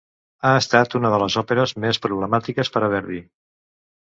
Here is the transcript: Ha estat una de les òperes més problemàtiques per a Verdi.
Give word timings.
Ha 0.47 0.53
estat 0.61 0.95
una 0.99 1.11
de 1.15 1.19
les 1.23 1.35
òperes 1.41 1.75
més 1.85 2.01
problemàtiques 2.07 2.73
per 2.79 2.85
a 2.89 2.91
Verdi. 2.97 3.23